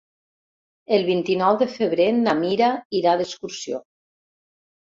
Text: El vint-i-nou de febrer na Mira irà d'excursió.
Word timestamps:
El 0.97 1.03
vint-i-nou 1.09 1.59
de 1.63 1.67
febrer 1.75 2.09
na 2.23 2.35
Mira 2.39 2.73
irà 3.03 3.15
d'excursió. 3.21 3.83